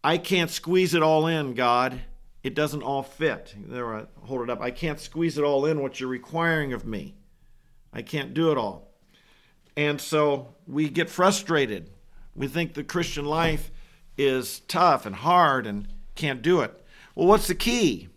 I 0.04 0.20
can't 0.20 0.52
squeeze 0.52 0.94
it 0.94 1.02
all 1.02 1.26
in, 1.26 1.56
God. 1.56 2.00
It 2.44 2.54
doesn't 2.54 2.84
all 2.84 3.02
fit. 3.02 3.56
There, 3.58 3.96
I 3.96 4.06
hold 4.22 4.44
it 4.44 4.50
up. 4.52 4.62
I 4.62 4.70
can't 4.70 5.00
squeeze 5.00 5.40
it 5.40 5.44
all 5.44 5.66
in. 5.66 5.82
What 5.82 6.00
you're 6.00 6.08
requiring 6.08 6.72
of 6.74 6.86
me, 6.86 7.16
I 7.92 8.04
can't 8.04 8.36
do 8.36 8.52
it 8.52 8.58
all. 8.58 8.94
And 9.76 10.00
so 10.00 10.54
we 10.68 10.88
get 10.90 11.10
frustrated. 11.10 11.90
We 12.36 12.48
think 12.48 12.76
the 12.76 12.84
Christian 12.84 13.26
life 13.26 13.72
is 14.18 14.60
tough 14.62 15.08
and 15.08 15.16
hard 15.16 15.66
and 15.66 15.88
can't 16.14 16.44
do 16.44 16.62
it. 16.62 16.86
Well, 17.16 17.28
what's 17.28 17.48
the 17.48 17.56
key? 17.56 18.10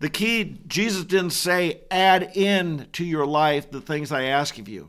The 0.00 0.10
key, 0.10 0.58
Jesus 0.66 1.04
didn't 1.04 1.30
say, 1.30 1.80
add 1.90 2.36
in 2.36 2.88
to 2.92 3.04
your 3.04 3.24
life 3.24 3.70
the 3.70 3.80
things 3.80 4.12
I 4.12 4.24
ask 4.24 4.58
of 4.58 4.68
you. 4.68 4.88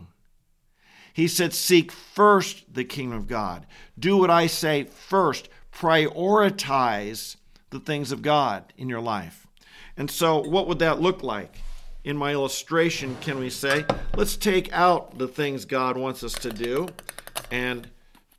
He 1.13 1.27
said, 1.27 1.53
seek 1.53 1.91
first 1.91 2.73
the 2.73 2.83
kingdom 2.83 3.17
of 3.17 3.27
God. 3.27 3.65
Do 3.97 4.17
what 4.17 4.29
I 4.29 4.47
say 4.47 4.83
first. 4.83 5.47
Prioritize 5.71 7.35
the 7.69 7.79
things 7.79 8.11
of 8.11 8.21
God 8.21 8.73
in 8.77 8.89
your 8.89 9.01
life. 9.01 9.47
And 9.95 10.09
so, 10.09 10.39
what 10.39 10.67
would 10.67 10.79
that 10.79 10.99
look 10.99 11.23
like? 11.23 11.57
in 12.03 12.17
my 12.17 12.33
illustration, 12.33 13.15
can 13.21 13.39
we 13.39 13.49
say, 13.49 13.85
let's 14.15 14.35
take 14.35 14.71
out 14.73 15.17
the 15.17 15.27
things 15.27 15.63
God 15.65 15.97
wants 15.97 16.23
us 16.23 16.33
to 16.33 16.51
do. 16.51 16.87
And, 17.49 17.87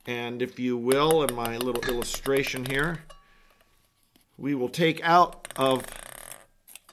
and 0.05 0.41
if 0.41 0.59
you 0.59 0.77
will, 0.77 1.23
in 1.23 1.33
my 1.33 1.57
little 1.57 1.83
illustration 1.89 2.65
here, 2.65 3.03
we 4.37 4.53
will 4.53 4.69
take 4.69 5.03
out 5.03 5.47
of 5.55 5.83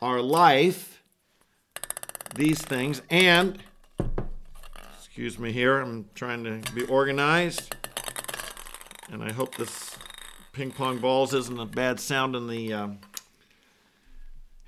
our 0.01 0.23
life 0.23 1.03
these 2.35 2.63
things. 2.63 3.03
And, 3.11 3.59
excuse 5.13 5.39
me 5.39 5.53
here, 5.53 5.79
I'm 5.79 6.07
trying 6.15 6.43
to 6.45 6.73
be 6.73 6.85
organized. 6.85 7.77
And 9.11 9.23
I 9.23 9.31
hope 9.31 9.55
this 9.57 9.95
ping 10.53 10.71
pong 10.71 11.01
balls 11.01 11.35
isn't 11.35 11.61
a 11.61 11.67
bad 11.67 12.01
sound 12.01 12.35
in 12.35 12.47
the. 12.47 12.73
Um, 12.73 12.99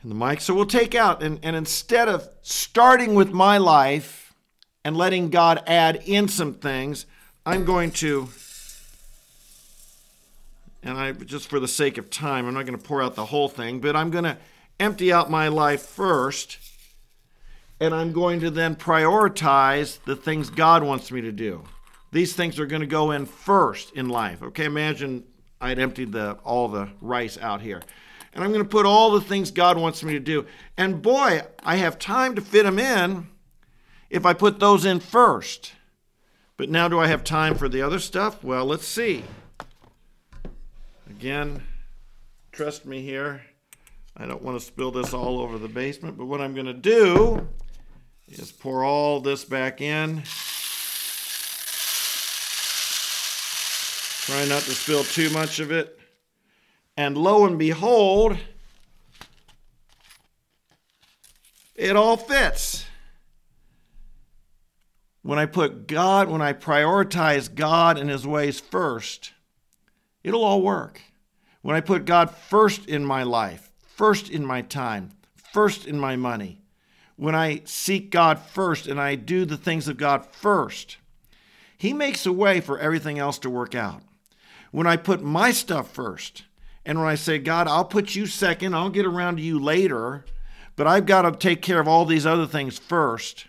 in 0.02 0.10
the 0.10 0.14
mic. 0.14 0.42
So 0.42 0.52
we'll 0.52 0.66
take 0.66 0.94
out, 0.94 1.22
and, 1.22 1.40
and 1.42 1.56
instead 1.56 2.10
of 2.10 2.28
starting 2.42 3.14
with 3.14 3.32
my 3.32 3.56
life 3.56 4.34
and 4.84 4.98
letting 4.98 5.30
God 5.30 5.62
add 5.66 6.02
in 6.04 6.28
some 6.28 6.52
things, 6.52 7.06
I'm 7.46 7.64
going 7.64 7.90
to, 7.92 8.28
and 10.82 10.98
I 10.98 11.12
just 11.12 11.48
for 11.48 11.58
the 11.58 11.66
sake 11.66 11.96
of 11.96 12.10
time, 12.10 12.46
I'm 12.46 12.52
not 12.52 12.66
going 12.66 12.78
to 12.78 12.84
pour 12.84 13.02
out 13.02 13.14
the 13.14 13.24
whole 13.24 13.48
thing, 13.48 13.80
but 13.80 13.96
I'm 13.96 14.10
going 14.10 14.24
to 14.24 14.36
empty 14.78 15.10
out 15.10 15.30
my 15.30 15.48
life 15.48 15.80
first, 15.80 16.58
and 17.84 17.94
I'm 17.94 18.12
going 18.12 18.40
to 18.40 18.50
then 18.50 18.74
prioritize 18.74 19.98
the 20.04 20.16
things 20.16 20.50
God 20.50 20.82
wants 20.82 21.10
me 21.10 21.20
to 21.20 21.32
do. 21.32 21.62
These 22.12 22.34
things 22.34 22.58
are 22.58 22.66
going 22.66 22.80
to 22.80 22.86
go 22.86 23.10
in 23.10 23.26
first 23.26 23.92
in 23.92 24.08
life. 24.08 24.42
Okay, 24.42 24.64
imagine 24.64 25.24
I'd 25.60 25.78
emptied 25.78 26.12
the 26.12 26.32
all 26.44 26.68
the 26.68 26.88
rice 27.00 27.38
out 27.38 27.60
here 27.60 27.80
and 28.34 28.42
I'm 28.42 28.50
going 28.50 28.64
to 28.64 28.68
put 28.68 28.84
all 28.84 29.12
the 29.12 29.20
things 29.20 29.50
God 29.50 29.78
wants 29.78 30.02
me 30.02 30.12
to 30.14 30.20
do. 30.20 30.46
And 30.76 31.00
boy, 31.00 31.42
I 31.62 31.76
have 31.76 31.98
time 31.98 32.34
to 32.34 32.40
fit 32.40 32.64
them 32.64 32.78
in 32.78 33.28
if 34.10 34.26
I 34.26 34.32
put 34.32 34.58
those 34.58 34.84
in 34.84 35.00
first. 35.00 35.72
But 36.56 36.68
now, 36.68 36.88
do 36.88 36.98
I 36.98 37.06
have 37.06 37.24
time 37.24 37.54
for 37.54 37.68
the 37.68 37.82
other 37.82 37.98
stuff? 37.98 38.42
Well, 38.42 38.64
let's 38.64 38.86
see. 38.86 39.24
Again, 41.08 41.62
trust 42.52 42.86
me 42.86 43.02
here. 43.02 43.42
I 44.16 44.26
don't 44.26 44.42
want 44.42 44.58
to 44.58 44.64
spill 44.64 44.90
this 44.90 45.12
all 45.12 45.40
over 45.40 45.58
the 45.58 45.68
basement, 45.68 46.16
but 46.16 46.26
what 46.26 46.40
I'm 46.40 46.54
going 46.54 46.66
to 46.66 46.72
do 46.72 47.48
is 48.38 48.52
pour 48.52 48.84
all 48.84 49.20
this 49.20 49.44
back 49.44 49.80
in. 49.80 50.22
Try 54.26 54.46
not 54.46 54.62
to 54.62 54.72
spill 54.72 55.04
too 55.04 55.30
much 55.30 55.60
of 55.60 55.70
it. 55.70 55.98
And 56.96 57.16
lo 57.16 57.46
and 57.46 57.58
behold, 57.58 58.38
it 61.74 61.94
all 61.94 62.16
fits. 62.16 62.86
When 65.22 65.38
I 65.38 65.46
put 65.46 65.86
God, 65.86 66.28
when 66.28 66.42
I 66.42 66.52
prioritize 66.52 67.54
God 67.54 67.98
and 67.98 68.10
His 68.10 68.26
ways 68.26 68.60
first, 68.60 69.32
it'll 70.22 70.44
all 70.44 70.62
work. 70.62 71.00
When 71.62 71.76
I 71.76 71.80
put 71.80 72.04
God 72.04 72.30
first 72.30 72.86
in 72.86 73.04
my 73.04 73.22
life, 73.22 73.70
first 73.96 74.30
in 74.30 74.44
my 74.44 74.62
time, 74.62 75.10
first 75.52 75.86
in 75.86 75.98
my 75.98 76.16
money, 76.16 76.63
when 77.16 77.34
I 77.34 77.62
seek 77.64 78.10
God 78.10 78.38
first 78.38 78.86
and 78.86 79.00
I 79.00 79.14
do 79.14 79.44
the 79.44 79.56
things 79.56 79.88
of 79.88 79.96
God 79.96 80.26
first, 80.26 80.98
He 81.76 81.92
makes 81.92 82.26
a 82.26 82.32
way 82.32 82.60
for 82.60 82.78
everything 82.78 83.18
else 83.18 83.38
to 83.40 83.50
work 83.50 83.74
out. 83.74 84.02
When 84.70 84.86
I 84.86 84.96
put 84.96 85.22
my 85.22 85.52
stuff 85.52 85.92
first, 85.92 86.44
and 86.84 86.98
when 86.98 87.08
I 87.08 87.14
say, 87.14 87.38
God, 87.38 87.68
I'll 87.68 87.84
put 87.84 88.14
you 88.14 88.26
second, 88.26 88.74
I'll 88.74 88.90
get 88.90 89.06
around 89.06 89.36
to 89.36 89.42
you 89.42 89.58
later, 89.58 90.24
but 90.76 90.86
I've 90.86 91.06
got 91.06 91.22
to 91.22 91.32
take 91.32 91.62
care 91.62 91.80
of 91.80 91.88
all 91.88 92.04
these 92.04 92.26
other 92.26 92.46
things 92.46 92.78
first, 92.78 93.46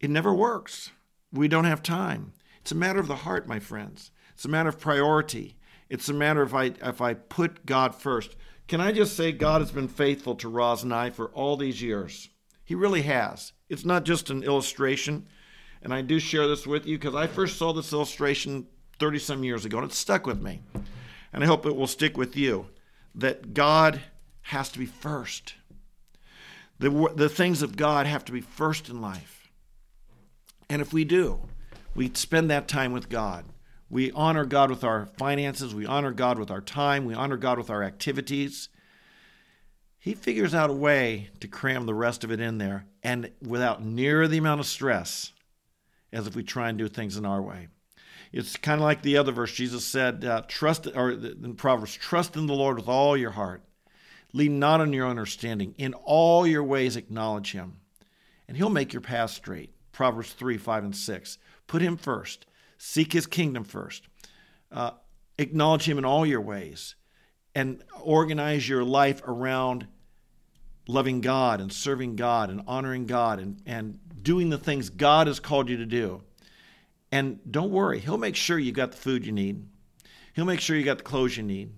it 0.00 0.10
never 0.10 0.32
works. 0.32 0.90
We 1.32 1.48
don't 1.48 1.64
have 1.64 1.82
time. 1.82 2.32
It's 2.60 2.72
a 2.72 2.76
matter 2.76 3.00
of 3.00 3.08
the 3.08 3.16
heart, 3.16 3.48
my 3.48 3.58
friends. 3.58 4.10
It's 4.34 4.44
a 4.44 4.48
matter 4.48 4.68
of 4.68 4.78
priority. 4.78 5.56
It's 5.88 6.08
a 6.08 6.14
matter 6.14 6.42
if 6.42 6.54
I 6.54 6.72
if 6.82 7.00
I 7.00 7.14
put 7.14 7.66
God 7.66 7.94
first. 7.94 8.36
Can 8.68 8.80
I 8.80 8.92
just 8.92 9.16
say 9.16 9.32
God 9.32 9.60
has 9.60 9.70
been 9.70 9.88
faithful 9.88 10.34
to 10.36 10.48
Roz 10.48 10.82
and 10.82 10.94
I 10.94 11.10
for 11.10 11.26
all 11.28 11.56
these 11.56 11.82
years? 11.82 12.30
He 12.64 12.74
really 12.74 13.02
has. 13.02 13.52
It's 13.68 13.84
not 13.84 14.04
just 14.04 14.30
an 14.30 14.42
illustration. 14.42 15.26
And 15.82 15.92
I 15.92 16.00
do 16.00 16.18
share 16.18 16.48
this 16.48 16.66
with 16.66 16.86
you 16.86 16.98
because 16.98 17.14
I 17.14 17.26
first 17.26 17.58
saw 17.58 17.72
this 17.72 17.92
illustration 17.92 18.66
30 18.98 19.18
some 19.18 19.44
years 19.44 19.64
ago 19.64 19.78
and 19.78 19.90
it 19.90 19.94
stuck 19.94 20.26
with 20.26 20.40
me. 20.40 20.62
And 21.32 21.44
I 21.44 21.46
hope 21.46 21.66
it 21.66 21.76
will 21.76 21.86
stick 21.86 22.16
with 22.16 22.36
you 22.36 22.68
that 23.14 23.52
God 23.54 24.00
has 24.42 24.70
to 24.70 24.78
be 24.78 24.86
first. 24.86 25.54
The, 26.78 27.12
the 27.14 27.28
things 27.28 27.62
of 27.62 27.76
God 27.76 28.06
have 28.06 28.24
to 28.26 28.32
be 28.32 28.40
first 28.40 28.88
in 28.88 29.00
life. 29.00 29.50
And 30.68 30.80
if 30.80 30.92
we 30.92 31.04
do, 31.04 31.40
we 31.94 32.10
spend 32.14 32.50
that 32.50 32.66
time 32.66 32.92
with 32.92 33.08
God. 33.08 33.44
We 33.90 34.10
honor 34.12 34.44
God 34.44 34.70
with 34.70 34.82
our 34.82 35.06
finances, 35.06 35.74
we 35.74 35.86
honor 35.86 36.10
God 36.10 36.38
with 36.38 36.50
our 36.50 36.60
time, 36.60 37.04
we 37.04 37.14
honor 37.14 37.36
God 37.36 37.58
with 37.58 37.70
our 37.70 37.82
activities. 37.82 38.68
He 40.04 40.12
figures 40.12 40.54
out 40.54 40.68
a 40.68 40.74
way 40.74 41.30
to 41.40 41.48
cram 41.48 41.86
the 41.86 41.94
rest 41.94 42.24
of 42.24 42.30
it 42.30 42.38
in 42.38 42.58
there 42.58 42.84
and 43.02 43.30
without 43.40 43.82
near 43.82 44.28
the 44.28 44.36
amount 44.36 44.60
of 44.60 44.66
stress 44.66 45.32
as 46.12 46.26
if 46.26 46.36
we 46.36 46.42
try 46.42 46.68
and 46.68 46.76
do 46.76 46.88
things 46.88 47.16
in 47.16 47.24
our 47.24 47.40
way. 47.40 47.68
It's 48.30 48.58
kind 48.58 48.82
of 48.82 48.84
like 48.84 49.00
the 49.00 49.16
other 49.16 49.32
verse. 49.32 49.54
Jesus 49.54 49.82
said, 49.82 50.22
uh, 50.22 50.42
"Trust," 50.46 50.88
or 50.94 51.12
in 51.12 51.54
Proverbs, 51.54 51.94
"Trust 51.94 52.36
in 52.36 52.44
the 52.44 52.52
Lord 52.52 52.76
with 52.76 52.86
all 52.86 53.16
your 53.16 53.30
heart. 53.30 53.64
Lean 54.34 54.58
not 54.58 54.82
on 54.82 54.92
your 54.92 55.08
understanding. 55.08 55.74
In 55.78 55.94
all 55.94 56.46
your 56.46 56.64
ways 56.64 56.96
acknowledge 56.96 57.52
Him, 57.52 57.80
and 58.46 58.58
He'll 58.58 58.68
make 58.68 58.92
your 58.92 59.00
path 59.00 59.30
straight." 59.30 59.72
Proverbs 59.90 60.34
three, 60.34 60.58
five, 60.58 60.84
and 60.84 60.94
six. 60.94 61.38
Put 61.66 61.80
Him 61.80 61.96
first. 61.96 62.44
Seek 62.76 63.14
His 63.14 63.26
kingdom 63.26 63.64
first. 63.64 64.06
Uh, 64.70 64.90
acknowledge 65.38 65.88
Him 65.88 65.96
in 65.96 66.04
all 66.04 66.26
your 66.26 66.42
ways, 66.42 66.94
and 67.54 67.82
organize 68.02 68.68
your 68.68 68.84
life 68.84 69.22
around 69.26 69.86
loving 70.86 71.20
God 71.20 71.60
and 71.60 71.72
serving 71.72 72.16
God 72.16 72.50
and 72.50 72.62
honoring 72.66 73.06
God 73.06 73.38
and, 73.38 73.60
and 73.66 73.98
doing 74.22 74.50
the 74.50 74.58
things 74.58 74.90
God 74.90 75.26
has 75.26 75.40
called 75.40 75.68
you 75.68 75.76
to 75.78 75.86
do. 75.86 76.22
And 77.10 77.38
don't 77.50 77.70
worry, 77.70 78.00
he'll 78.00 78.18
make 78.18 78.36
sure 78.36 78.58
you 78.58 78.72
got 78.72 78.90
the 78.90 78.96
food 78.96 79.24
you 79.24 79.32
need. 79.32 79.66
He'll 80.34 80.44
make 80.44 80.60
sure 80.60 80.76
you 80.76 80.84
got 80.84 80.98
the 80.98 81.04
clothes 81.04 81.36
you 81.36 81.42
need. 81.42 81.72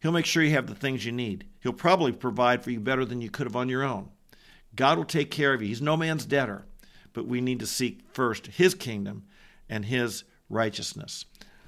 He'll 0.00 0.12
make 0.12 0.26
sure 0.26 0.42
you 0.42 0.50
have 0.50 0.66
the 0.66 0.74
things 0.74 1.06
you 1.06 1.12
need. 1.12 1.46
He'll 1.60 1.72
probably 1.72 2.12
provide 2.12 2.62
for 2.62 2.70
you 2.70 2.80
better 2.80 3.04
than 3.04 3.20
you 3.20 3.30
could 3.30 3.46
have 3.46 3.56
on 3.56 3.68
your 3.68 3.84
own. 3.84 4.10
God 4.74 4.98
will 4.98 5.04
take 5.04 5.30
care 5.30 5.54
of 5.54 5.62
you. 5.62 5.68
He's 5.68 5.80
no 5.80 5.96
man's 5.96 6.24
debtor, 6.26 6.64
but 7.12 7.26
we 7.26 7.40
need 7.40 7.60
to 7.60 7.66
seek 7.66 8.00
first 8.12 8.48
his 8.48 8.74
kingdom 8.74 9.24
and 9.68 9.84
his 9.84 10.24
righteousness. 10.50 11.24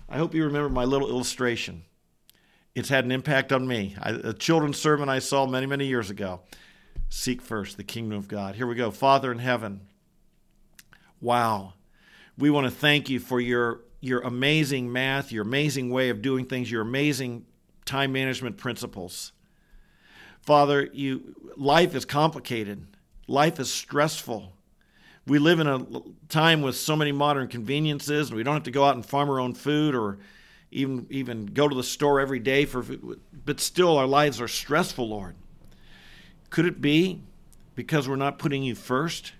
I 0.08 0.18
hope 0.18 0.34
you 0.34 0.44
remember 0.44 0.68
my 0.68 0.84
little 0.84 1.08
illustration. 1.08 1.84
It's 2.74 2.88
had 2.88 3.04
an 3.04 3.12
impact 3.12 3.52
on 3.52 3.66
me. 3.66 3.94
I, 4.00 4.10
a 4.10 4.32
children's 4.32 4.78
sermon 4.78 5.08
I 5.08 5.20
saw 5.20 5.46
many, 5.46 5.66
many 5.66 5.86
years 5.86 6.10
ago. 6.10 6.40
Seek 7.08 7.40
first 7.40 7.76
the 7.76 7.84
kingdom 7.84 8.18
of 8.18 8.28
God. 8.28 8.56
Here 8.56 8.66
we 8.66 8.74
go. 8.74 8.90
Father 8.90 9.30
in 9.30 9.38
heaven. 9.38 9.82
Wow 11.20 11.74
we 12.36 12.50
want 12.50 12.66
to 12.66 12.70
thank 12.70 13.08
you 13.08 13.20
for 13.20 13.40
your 13.40 13.80
your 14.00 14.20
amazing 14.20 14.92
math, 14.92 15.32
your 15.32 15.42
amazing 15.42 15.88
way 15.88 16.10
of 16.10 16.20
doing 16.20 16.44
things, 16.44 16.70
your 16.70 16.82
amazing 16.82 17.46
time 17.86 18.12
management 18.12 18.58
principles. 18.58 19.32
Father, 20.42 20.90
you 20.92 21.34
life 21.56 21.94
is 21.94 22.04
complicated. 22.04 22.86
Life 23.26 23.58
is 23.58 23.72
stressful. 23.72 24.52
We 25.26 25.38
live 25.38 25.58
in 25.58 25.66
a 25.66 25.86
time 26.28 26.60
with 26.60 26.76
so 26.76 26.94
many 26.96 27.12
modern 27.12 27.48
conveniences, 27.48 28.28
and 28.28 28.36
we 28.36 28.42
don't 28.42 28.52
have 28.52 28.64
to 28.64 28.70
go 28.70 28.84
out 28.84 28.94
and 28.94 29.06
farm 29.06 29.30
our 29.30 29.40
own 29.40 29.54
food 29.54 29.94
or 29.94 30.18
even 30.70 31.06
even 31.08 31.46
go 31.46 31.66
to 31.66 31.74
the 31.74 31.82
store 31.82 32.20
every 32.20 32.40
day 32.40 32.66
for. 32.66 32.84
But 33.44 33.60
still, 33.60 33.96
our 33.96 34.06
lives 34.06 34.40
are 34.40 34.48
stressful, 34.48 35.08
Lord. 35.08 35.34
Could 36.54 36.66
it 36.66 36.80
be 36.80 37.20
because 37.74 38.08
we're 38.08 38.14
not 38.14 38.38
putting 38.38 38.62
you 38.62 38.76
first? 38.76 39.32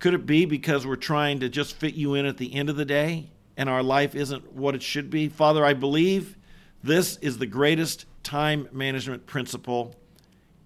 Could 0.00 0.12
it 0.12 0.26
be 0.26 0.44
because 0.44 0.84
we're 0.84 0.96
trying 0.96 1.38
to 1.38 1.48
just 1.48 1.76
fit 1.76 1.94
you 1.94 2.14
in 2.14 2.26
at 2.26 2.36
the 2.36 2.52
end 2.52 2.68
of 2.68 2.74
the 2.74 2.84
day 2.84 3.30
and 3.56 3.68
our 3.68 3.80
life 3.80 4.16
isn't 4.16 4.52
what 4.52 4.74
it 4.74 4.82
should 4.82 5.08
be? 5.08 5.28
Father, 5.28 5.64
I 5.64 5.72
believe 5.72 6.36
this 6.82 7.16
is 7.18 7.38
the 7.38 7.46
greatest 7.46 8.06
time 8.24 8.68
management 8.72 9.26
principle 9.26 9.94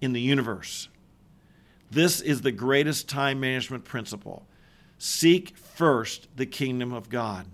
in 0.00 0.14
the 0.14 0.20
universe. 0.22 0.88
This 1.90 2.22
is 2.22 2.40
the 2.40 2.52
greatest 2.52 3.06
time 3.06 3.38
management 3.38 3.84
principle. 3.84 4.46
Seek 4.96 5.58
first 5.58 6.28
the 6.36 6.46
kingdom 6.46 6.94
of 6.94 7.10
God. 7.10 7.44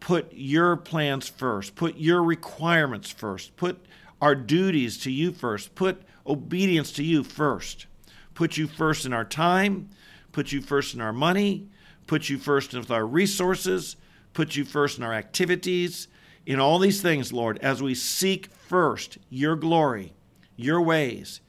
Put 0.00 0.32
your 0.32 0.74
plans 0.78 1.28
first. 1.28 1.74
Put 1.74 1.98
your 1.98 2.22
requirements 2.22 3.10
first. 3.10 3.54
Put 3.56 3.84
our 4.22 4.34
duties 4.34 4.96
to 5.02 5.10
you 5.10 5.32
first. 5.32 5.74
Put 5.74 6.02
obedience 6.26 6.92
to 6.92 7.04
you 7.04 7.24
first. 7.24 7.86
Put 8.34 8.56
you 8.56 8.66
first 8.66 9.06
in 9.06 9.12
our 9.12 9.24
time 9.24 9.90
put 10.34 10.50
you 10.50 10.60
first 10.60 10.94
in 10.94 11.00
our 11.00 11.12
money, 11.12 11.68
put 12.08 12.28
you 12.28 12.36
first 12.36 12.74
with 12.74 12.90
our 12.90 13.06
resources, 13.06 13.96
put 14.34 14.56
you 14.56 14.64
first 14.64 14.98
in 14.98 15.04
our 15.04 15.14
activities, 15.14 16.08
in 16.44 16.58
all 16.60 16.78
these 16.78 17.00
things, 17.00 17.32
Lord, 17.32 17.56
as 17.62 17.80
we 17.80 17.94
seek 17.94 18.48
first 18.48 19.16
your 19.30 19.54
glory, 19.54 20.12
your 20.56 20.82
ways, 20.82 21.40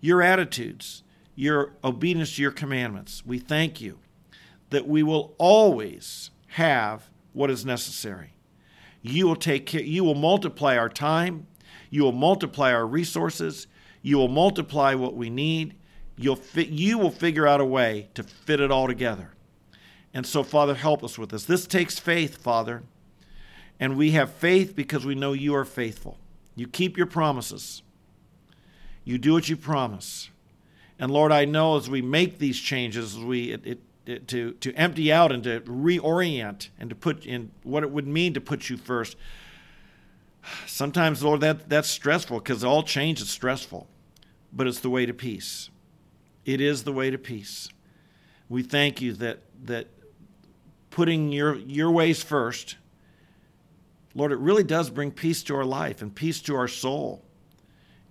your 0.00 0.22
attitudes, 0.22 1.02
your 1.34 1.72
obedience 1.82 2.36
to 2.36 2.42
your 2.42 2.52
commandments. 2.52 3.24
We 3.24 3.38
thank 3.38 3.80
you 3.80 3.98
that 4.68 4.86
we 4.86 5.02
will 5.02 5.34
always 5.38 6.30
have 6.48 7.08
what 7.32 7.50
is 7.50 7.64
necessary. 7.64 8.34
You 9.00 9.26
will 9.26 9.36
take 9.36 9.64
care, 9.64 9.82
you 9.82 10.04
will 10.04 10.14
multiply 10.14 10.76
our 10.76 10.90
time, 10.90 11.46
you 11.88 12.02
will 12.02 12.12
multiply 12.12 12.72
our 12.72 12.86
resources, 12.86 13.66
you 14.04 14.18
will 14.18 14.28
multiply 14.28 14.94
what 14.94 15.16
we 15.16 15.28
need, 15.28 15.74
You'll 16.16 16.36
fit, 16.36 16.68
you 16.68 16.98
will 16.98 17.10
figure 17.10 17.46
out 17.46 17.60
a 17.60 17.64
way 17.64 18.08
to 18.14 18.22
fit 18.22 18.60
it 18.60 18.70
all 18.70 18.86
together. 18.86 19.30
And 20.12 20.24
so, 20.24 20.44
Father, 20.44 20.74
help 20.74 21.02
us 21.02 21.18
with 21.18 21.30
this. 21.30 21.44
This 21.44 21.66
takes 21.66 21.98
faith, 21.98 22.36
Father. 22.36 22.84
And 23.80 23.96
we 23.96 24.12
have 24.12 24.32
faith 24.32 24.76
because 24.76 25.04
we 25.04 25.16
know 25.16 25.32
you 25.32 25.54
are 25.56 25.64
faithful. 25.64 26.18
You 26.54 26.68
keep 26.68 26.96
your 26.96 27.08
promises, 27.08 27.82
you 29.04 29.18
do 29.18 29.32
what 29.32 29.48
you 29.48 29.56
promise. 29.56 30.30
And 31.00 31.10
Lord, 31.10 31.32
I 31.32 31.44
know 31.44 31.76
as 31.76 31.90
we 31.90 32.00
make 32.00 32.38
these 32.38 32.60
changes, 32.60 33.16
as 33.16 33.20
we 33.20 33.50
it, 33.50 33.66
it, 33.66 33.80
it, 34.06 34.28
to 34.28 34.52
to 34.52 34.72
empty 34.74 35.12
out 35.12 35.32
and 35.32 35.42
to 35.42 35.60
reorient 35.62 36.68
and 36.78 36.88
to 36.88 36.94
put 36.94 37.26
in 37.26 37.50
what 37.64 37.82
it 37.82 37.90
would 37.90 38.06
mean 38.06 38.34
to 38.34 38.40
put 38.40 38.70
you 38.70 38.76
first. 38.76 39.16
Sometimes, 40.68 41.24
Lord, 41.24 41.40
that 41.40 41.68
that's 41.68 41.88
stressful 41.88 42.38
because 42.38 42.62
all 42.62 42.84
change 42.84 43.20
is 43.20 43.28
stressful, 43.28 43.88
but 44.54 44.66
it's 44.66 44.80
the 44.80 44.90
way 44.90 45.04
to 45.06 45.12
peace. 45.14 45.70
It 46.44 46.60
is 46.60 46.84
the 46.84 46.92
way 46.92 47.10
to 47.10 47.18
peace. 47.18 47.68
We 48.48 48.62
thank 48.62 49.00
you 49.00 49.14
that 49.14 49.40
that 49.64 49.88
putting 50.90 51.32
your 51.32 51.56
your 51.56 51.90
ways 51.90 52.22
first, 52.22 52.76
Lord, 54.14 54.30
it 54.32 54.38
really 54.38 54.64
does 54.64 54.90
bring 54.90 55.10
peace 55.10 55.42
to 55.44 55.56
our 55.56 55.64
life 55.64 56.02
and 56.02 56.14
peace 56.14 56.40
to 56.42 56.54
our 56.56 56.68
soul. 56.68 57.24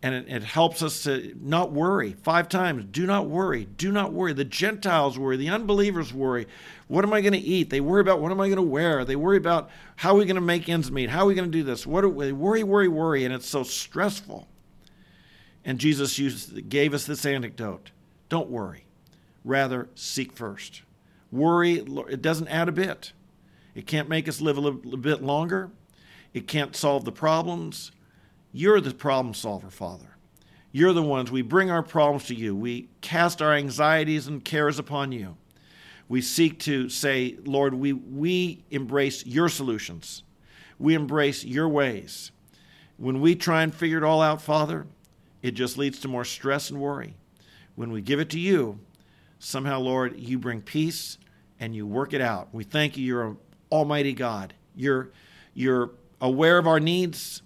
and 0.02 0.14
it, 0.14 0.28
it, 0.28 0.44
helps 0.44 0.84
us 0.84 1.04
to 1.04 1.34
not 1.40 1.72
worry. 1.72 2.12
Five 2.12 2.50
times, 2.50 2.84
do 2.92 3.06
not 3.06 3.28
worry, 3.30 3.66
do 3.66 3.90
not 3.90 4.12
worry. 4.12 4.34
The 4.34 4.44
Gentiles 4.44 5.18
worry, 5.18 5.38
the 5.38 5.48
unbelievers 5.50 6.14
worry. 6.14 6.48
What 6.90 7.06
am 7.06 7.14
I 7.14 7.22
going 7.22 7.34
to 7.34 7.40
eat? 7.40 7.70
They 7.70 7.80
worry 7.80 8.02
about 8.02 8.20
what 8.20 8.30
am 8.30 8.42
I 8.42 8.48
going 8.48 8.58
to 8.58 8.62
wear? 8.62 9.06
They 9.06 9.16
worry 9.16 9.38
about 9.38 9.70
how 9.96 10.12
are 10.14 10.18
we 10.18 10.26
going 10.26 10.36
to 10.36 10.42
make 10.42 10.68
ends 10.68 10.92
meet? 10.92 11.10
How 11.10 11.22
are 11.22 11.28
we 11.28 11.36
going 11.36 11.50
to 11.50 11.58
do 11.58 11.64
this? 11.64 11.88
What 11.88 12.04
are 12.04 12.10
we, 12.10 12.34
worry, 12.34 12.64
worry, 12.64 12.90
worry, 12.90 13.24
and 13.24 13.34
it's 13.34 13.48
so 13.48 13.64
stressful. 13.64 14.50
And 15.66 15.80
Jesus 15.80 16.20
used, 16.20 16.70
gave 16.70 16.94
us 16.94 17.06
this 17.06 17.26
anecdote 17.26 17.92
don't 18.30 18.50
worry, 18.50 18.86
rather, 19.46 19.90
seek 19.96 20.34
first. 20.34 20.82
Worry, 21.32 21.84
it 22.10 22.22
doesn't 22.22 22.48
add 22.48 22.68
a 22.68 22.72
bit. 22.72 23.12
It 23.76 23.88
can't 23.88 24.10
make 24.10 24.28
us 24.28 24.42
live 24.42 24.58
a 24.58 24.62
little 24.62 24.98
bit 24.98 25.22
longer. 25.22 25.70
It 26.34 26.48
can't 26.48 26.76
solve 26.76 27.06
the 27.06 27.12
problems. 27.12 27.92
You're 28.52 28.82
the 28.82 28.94
problem 28.94 29.34
solver, 29.34 29.70
Father. 29.70 30.18
You're 30.72 30.94
the 30.94 31.04
ones. 31.04 31.32
We 31.32 31.44
bring 31.44 31.70
our 31.70 31.84
problems 31.84 32.26
to 32.28 32.36
you. 32.36 32.56
We 32.56 32.90
cast 33.02 33.42
our 33.42 33.54
anxieties 33.54 34.28
and 34.28 34.44
cares 34.44 34.80
upon 34.80 35.12
you. 35.12 35.38
We 36.10 36.22
seek 36.22 36.60
to 36.62 36.90
say, 36.90 37.38
Lord, 37.46 37.76
we, 37.76 37.94
we 37.94 38.64
embrace 38.72 39.26
your 39.26 39.50
solutions. 39.50 40.24
We 40.80 40.96
embrace 40.96 41.46
your 41.46 41.70
ways. 41.70 42.32
When 42.98 43.22
we 43.22 43.36
try 43.36 43.64
and 43.64 43.74
figure 43.74 44.00
it 44.00 44.04
all 44.04 44.22
out, 44.22 44.42
Father, 44.42 44.88
it 45.44 45.52
just 45.52 45.78
leads 45.78 46.00
to 46.00 46.08
more 46.08 46.26
stress 46.26 46.72
and 46.72 46.80
worry. 46.80 47.16
When 47.76 47.92
we 47.92 48.02
give 48.02 48.20
it 48.20 48.30
to 48.32 48.40
you, 48.40 48.80
somehow, 49.38 49.80
Lord, 49.80 50.18
you 50.18 50.40
bring 50.40 50.62
peace 50.62 51.18
and 51.60 51.76
you 51.76 51.86
work 51.86 52.14
it 52.14 52.22
out. 52.22 52.48
We 52.54 52.64
thank 52.64 52.98
you. 52.98 53.06
You're 53.06 53.28
an 53.28 53.38
almighty 53.72 54.14
God. 54.14 54.54
You're, 54.76 55.12
you're 55.54 55.92
aware 56.22 56.58
of 56.58 56.66
our 56.66 56.80
needs. 56.80 57.42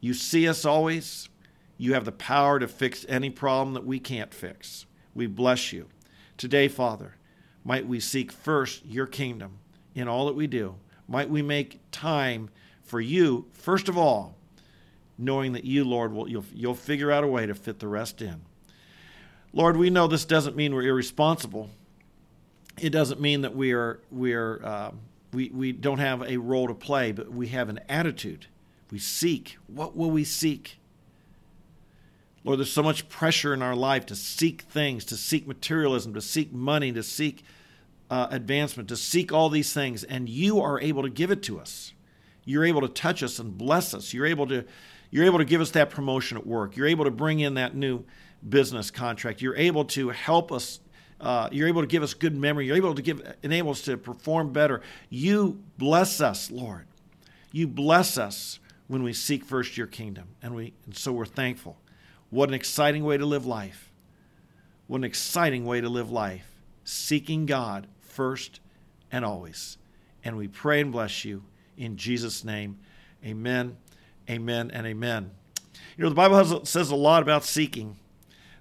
You 0.00 0.14
see 0.14 0.46
us 0.46 0.64
always. 0.64 1.28
You 1.78 1.94
have 1.94 2.04
the 2.04 2.12
power 2.12 2.58
to 2.60 2.68
fix 2.68 3.06
any 3.08 3.30
problem 3.30 3.74
that 3.74 3.86
we 3.86 3.98
can't 3.98 4.32
fix. 4.32 4.86
We 5.14 5.26
bless 5.26 5.72
you. 5.72 5.88
Today, 6.36 6.68
Father, 6.68 7.16
might 7.64 7.86
we 7.86 7.98
seek 7.98 8.30
first 8.30 8.84
your 8.84 9.06
kingdom 9.06 9.58
in 9.94 10.06
all 10.06 10.26
that 10.26 10.34
we 10.34 10.46
do. 10.46 10.74
Might 11.08 11.30
we 11.30 11.42
make 11.42 11.80
time 11.90 12.50
for 12.82 13.00
you, 13.00 13.46
first 13.52 13.88
of 13.88 13.96
all, 13.96 14.36
knowing 15.18 15.52
that 15.52 15.64
you, 15.64 15.84
Lord, 15.84 16.12
will 16.12 16.28
you'll, 16.28 16.44
you'll 16.52 16.74
figure 16.74 17.10
out 17.10 17.24
a 17.24 17.26
way 17.26 17.46
to 17.46 17.54
fit 17.54 17.78
the 17.78 17.88
rest 17.88 18.22
in. 18.22 18.42
Lord, 19.52 19.76
we 19.76 19.90
know 19.90 20.06
this 20.06 20.24
doesn't 20.24 20.56
mean 20.56 20.74
we're 20.74 20.82
irresponsible. 20.88 21.70
It 22.80 22.90
doesn't 22.90 23.20
mean 23.20 23.42
that 23.42 23.54
we 23.54 23.72
are 23.72 24.00
we 24.10 24.32
are 24.32 24.64
uh, 24.64 24.90
we 25.32 25.50
we 25.50 25.72
don't 25.72 25.98
have 25.98 26.22
a 26.22 26.38
role 26.38 26.68
to 26.68 26.74
play, 26.74 27.12
but 27.12 27.30
we 27.30 27.48
have 27.48 27.68
an 27.68 27.80
attitude. 27.88 28.46
We 28.90 28.98
seek. 28.98 29.58
What 29.66 29.96
will 29.96 30.10
we 30.10 30.24
seek? 30.24 30.78
Lord, 32.44 32.58
there's 32.58 32.72
so 32.72 32.82
much 32.82 33.08
pressure 33.08 33.54
in 33.54 33.62
our 33.62 33.76
life 33.76 34.06
to 34.06 34.16
seek 34.16 34.62
things, 34.62 35.04
to 35.06 35.16
seek 35.16 35.46
materialism, 35.46 36.12
to 36.14 36.20
seek 36.20 36.52
money, 36.52 36.90
to 36.92 37.02
seek 37.02 37.44
uh, 38.10 38.26
advancement, 38.30 38.88
to 38.88 38.96
seek 38.96 39.32
all 39.32 39.48
these 39.48 39.72
things, 39.72 40.02
and 40.02 40.28
you 40.28 40.60
are 40.60 40.80
able 40.80 41.02
to 41.02 41.10
give 41.10 41.30
it 41.30 41.42
to 41.44 41.60
us. 41.60 41.92
You're 42.44 42.64
able 42.64 42.80
to 42.80 42.88
touch 42.88 43.22
us 43.22 43.38
and 43.38 43.56
bless 43.56 43.94
us. 43.94 44.12
You're 44.12 44.26
able 44.26 44.48
to 44.48 44.64
you're 45.12 45.26
able 45.26 45.38
to 45.38 45.44
give 45.44 45.60
us 45.60 45.70
that 45.72 45.90
promotion 45.90 46.38
at 46.38 46.46
work. 46.46 46.74
You're 46.74 46.88
able 46.88 47.04
to 47.04 47.10
bring 47.10 47.38
in 47.40 47.54
that 47.54 47.76
new 47.76 48.02
business 48.48 48.90
contract. 48.90 49.42
You're 49.42 49.54
able 49.54 49.84
to 49.84 50.08
help 50.08 50.50
us. 50.50 50.80
Uh, 51.20 51.48
you're 51.52 51.68
able 51.68 51.82
to 51.82 51.86
give 51.86 52.02
us 52.02 52.14
good 52.14 52.34
memory. 52.34 52.66
You're 52.66 52.76
able 52.76 52.94
to 52.94 53.02
give 53.02 53.22
enable 53.42 53.70
us 53.70 53.82
to 53.82 53.96
perform 53.98 54.52
better. 54.52 54.80
You 55.10 55.62
bless 55.76 56.20
us, 56.20 56.50
Lord. 56.50 56.86
You 57.52 57.68
bless 57.68 58.16
us 58.16 58.58
when 58.88 59.02
we 59.02 59.12
seek 59.12 59.44
first 59.44 59.76
your 59.76 59.86
kingdom, 59.86 60.28
and 60.42 60.54
we 60.54 60.72
and 60.86 60.96
so 60.96 61.12
we're 61.12 61.26
thankful. 61.26 61.76
What 62.30 62.48
an 62.48 62.54
exciting 62.54 63.04
way 63.04 63.18
to 63.18 63.26
live 63.26 63.44
life! 63.44 63.92
What 64.86 64.96
an 64.96 65.04
exciting 65.04 65.66
way 65.66 65.82
to 65.82 65.90
live 65.90 66.10
life, 66.10 66.62
seeking 66.84 67.44
God 67.44 67.86
first 68.00 68.60
and 69.12 69.26
always. 69.26 69.76
And 70.24 70.38
we 70.38 70.48
pray 70.48 70.80
and 70.80 70.90
bless 70.90 71.22
you 71.24 71.44
in 71.76 71.98
Jesus' 71.98 72.44
name. 72.44 72.78
Amen. 73.24 73.76
Amen 74.32 74.70
and 74.72 74.86
amen. 74.86 75.30
You 75.96 76.04
know, 76.04 76.08
the 76.08 76.14
Bible 76.14 76.36
has, 76.36 76.68
says 76.68 76.90
a 76.90 76.96
lot 76.96 77.22
about 77.22 77.44
seeking, 77.44 77.98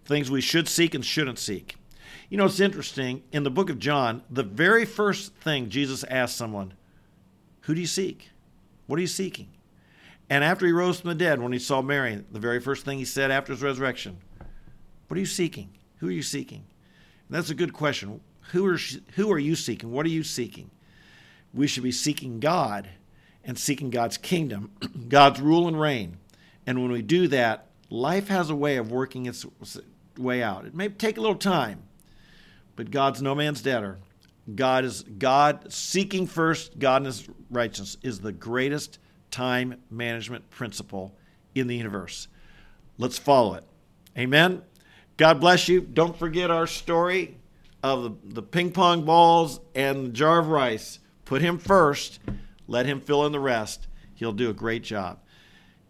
things 0.04 0.30
we 0.30 0.42
should 0.42 0.68
seek 0.68 0.94
and 0.94 1.06
shouldn't 1.06 1.40
seek. 1.40 1.78
You 2.30 2.38
know, 2.38 2.46
it's 2.46 2.60
interesting. 2.60 3.24
In 3.32 3.44
the 3.44 3.50
book 3.50 3.70
of 3.70 3.80
John, 3.80 4.22
the 4.30 4.44
very 4.44 4.84
first 4.84 5.34
thing 5.36 5.70
Jesus 5.70 6.04
asked 6.04 6.36
someone, 6.36 6.74
Who 7.62 7.74
do 7.74 7.80
you 7.80 7.88
seek? 7.88 8.30
What 8.86 8.98
are 8.98 9.02
you 9.02 9.08
seeking? 9.08 9.48
And 10.30 10.44
after 10.44 10.66
he 10.66 10.74
rose 10.74 11.00
from 11.00 11.10
the 11.10 11.16
dead, 11.16 11.42
when 11.42 11.54
he 11.54 11.60
saw 11.60 11.82
Mary, 11.82 12.22
the 12.32 12.40
very 12.40 12.60
first 12.60 12.84
thing 12.84 12.98
he 12.98 13.06
said 13.06 13.32
after 13.32 13.54
his 13.54 13.62
resurrection, 13.62 14.18
What 15.08 15.16
are 15.16 15.22
you 15.22 15.26
seeking? 15.26 15.70
Who 15.98 16.10
are 16.10 16.12
you 16.12 16.24
seeking? 16.24 16.66
And 17.30 17.38
that's 17.38 17.50
a 17.50 17.56
good 17.56 17.72
question. 17.72 18.20
Who 18.52 18.66
are, 18.66 18.78
who 19.14 19.32
are 19.32 19.40
you 19.40 19.56
seeking? 19.56 19.92
What 19.92 20.06
are 20.06 20.10
you 20.10 20.24
seeking? 20.24 20.70
We 21.54 21.68
should 21.68 21.84
be 21.84 21.94
seeking 21.94 22.42
God 22.42 22.90
and 23.44 23.58
seeking 23.58 23.90
God's 23.90 24.18
kingdom, 24.18 24.72
God's 25.10 25.42
rule 25.42 25.68
and 25.68 25.80
reign. 25.80 26.18
And 26.66 26.82
when 26.82 26.92
we 26.92 27.02
do 27.02 27.28
that, 27.30 27.68
life 27.90 28.28
has 28.28 28.50
a 28.50 28.56
way 28.56 28.78
of 28.78 28.92
working 28.92 29.26
its 29.26 29.46
way 30.18 30.44
out. 30.44 30.66
It 30.66 30.76
may 30.76 30.90
take 30.90 31.18
a 31.18 31.22
little 31.22 31.36
time, 31.36 31.84
but 32.76 32.92
God's 32.92 33.22
no 33.22 33.36
man's 33.36 33.62
debtor. 33.62 34.00
God 34.56 34.86
is 34.86 35.04
God 35.04 35.72
seeking 35.72 36.28
first 36.28 36.80
God 36.80 36.98
and 36.98 37.06
his 37.08 37.28
righteousness 37.50 37.98
is 38.02 38.20
the 38.20 38.32
greatest 38.32 39.00
time 39.30 39.76
management 39.90 40.50
principle 40.50 41.16
in 41.56 41.68
the 41.68 41.76
universe. 41.76 42.28
Let's 42.98 43.18
follow 43.18 43.54
it. 43.56 43.64
Amen. 44.18 44.62
God 45.18 45.40
bless 45.40 45.68
you. 45.68 45.82
Don't 45.82 46.18
forget 46.18 46.52
our 46.52 46.68
story 46.68 47.38
of 47.84 48.04
the, 48.04 48.34
the 48.34 48.44
ping 48.44 48.72
pong 48.72 49.06
balls 49.06 49.60
and 49.76 50.08
the 50.08 50.10
jar 50.10 50.40
of 50.40 50.50
rice. 50.50 51.00
Put 51.26 51.42
him 51.42 51.58
first. 51.58 52.20
Let 52.72 52.86
him 52.86 53.02
fill 53.02 53.26
in 53.26 53.34
the 53.34 53.40
rest. 53.40 53.88
He'll 54.16 54.32
do 54.32 54.50
a 54.50 54.54
great 54.54 54.84
job. 54.84 55.20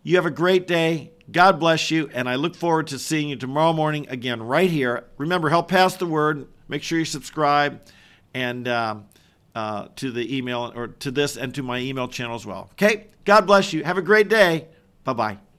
You 0.04 0.16
have 0.16 0.26
a 0.26 0.32
great 0.32 0.66
day. 0.66 1.12
God 1.32 1.60
bless 1.60 1.92
you. 1.92 2.10
And 2.14 2.28
I 2.28 2.36
look 2.36 2.56
forward 2.56 2.88
to 2.88 2.98
seeing 2.98 3.30
you 3.30 3.36
tomorrow 3.36 3.72
morning 3.72 4.08
again, 4.10 4.42
right 4.42 4.70
here. 4.70 5.06
Remember, 5.18 5.50
help 5.50 5.68
pass 5.68 5.96
the 5.96 6.08
word. 6.08 6.48
Make 6.68 6.82
sure 6.82 6.98
you 6.98 7.06
subscribe 7.06 7.82
and 8.34 8.68
um, 8.68 9.06
uh, 9.54 9.90
to 9.98 10.12
the 10.12 10.36
email 10.36 10.74
or 10.76 10.88
to 10.88 11.12
this 11.12 11.38
and 11.38 11.54
to 11.56 11.62
my 11.62 11.78
email 11.80 12.08
channel 12.08 12.36
as 12.36 12.46
well. 12.46 12.70
Okay? 12.74 13.08
God 13.26 13.46
bless 13.46 13.74
you. 13.74 13.84
Have 13.84 14.00
a 14.00 14.02
great 14.02 14.28
day. 14.28 14.68
Bye 15.04 15.14
bye. 15.14 15.51